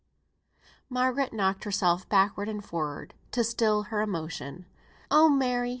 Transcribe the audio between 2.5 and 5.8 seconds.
forward to still her emotion. "Oh Mary!"